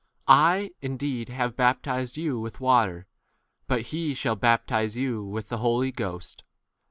I 0.27 0.71
indeed 0.81 1.29
have 1.29 1.55
baptized 1.55 2.17
you 2.17 2.39
with 2.39 2.59
water, 2.59 3.05
but 3.67 3.81
he 3.93 4.15
shall 4.15 4.35
baptize 4.35 4.95
you 4.95 5.23
with 5.23 5.49
[the] 5.49 5.59
Holy 5.59 5.91
Ghost. 5.91 6.43